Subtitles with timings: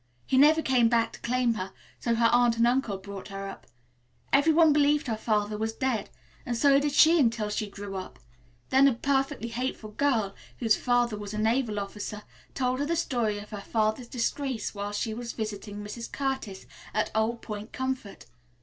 [0.25, 3.67] He never came back to claim her, so her aunt and uncle brought her up.
[4.33, 6.09] Every one believed her father was dead,
[6.43, 8.17] and so did she until she grew up;
[8.69, 12.23] then a perfectly hateful girl, whose father was a naval officer,
[12.55, 16.11] told her the story of her father's disgrace while she was visiting Mrs.
[16.11, 16.65] Curtis
[16.95, 18.25] at Old Point Comfort.